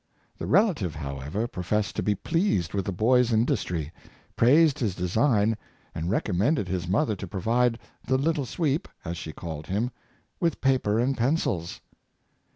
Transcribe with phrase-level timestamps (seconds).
[0.39, 3.91] The relative, however, professed to be pleased with the boy's indus try,
[4.35, 5.55] praised his design,
[5.93, 9.91] and recommended his mother to provide *' the little sweep," as she called him,
[10.39, 11.81] with paper and pencils.